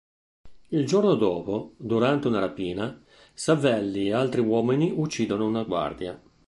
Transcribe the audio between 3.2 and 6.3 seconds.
Savelli e altri uomini uccidono una guardia.